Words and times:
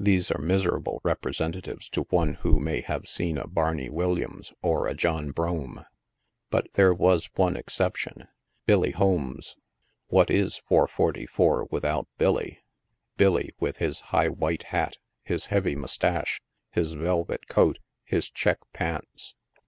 These 0.00 0.32
are 0.32 0.40
miserable 0.42 1.00
representatives 1.04 1.88
to 1.90 2.02
one 2.10 2.34
who 2.42 2.58
may 2.58 2.80
have 2.80 3.06
seen 3.06 3.38
a 3.38 3.46
Barney 3.46 3.88
Williams 3.88 4.52
or 4.60 4.88
a 4.88 4.94
John 4.94 5.30
Brougham. 5.30 5.84
But 6.50 6.66
there 6.72 6.92
was 6.92 7.30
one 7.36 7.56
exception: 7.56 8.26
Billy 8.66 8.90
Holmes. 8.90 9.54
What 10.08 10.32
is 10.32 10.58
444 10.68 11.68
without 11.70 12.08
Billy?— 12.18 12.58
Billy 13.18 13.54
with 13.60 13.76
his 13.76 14.00
high 14.10 14.30
white 14.30 14.64
hat, 14.64 14.96
his 15.22 15.44
heavy 15.46 15.76
moustache, 15.76 16.42
his 16.72 16.94
velvet 16.94 17.46
coat, 17.46 17.78
his 18.04 18.28
check 18.28 18.58
pants 18.72 19.36